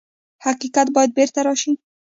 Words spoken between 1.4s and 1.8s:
راشي.